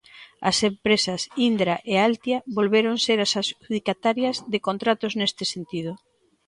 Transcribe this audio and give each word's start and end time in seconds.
As 0.49 0.57
empresas 0.71 1.21
Indra 1.49 1.75
e 1.91 1.93
Altia 2.07 2.37
volveron 2.57 2.95
ser 3.05 3.19
as 3.25 3.31
adxudicatarias 3.41 4.35
de 4.51 4.59
contratos 4.67 5.11
neste 5.19 5.43
sentido. 5.53 5.91